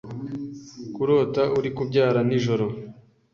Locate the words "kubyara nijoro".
1.77-2.65